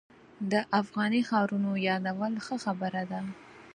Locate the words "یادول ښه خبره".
1.87-3.03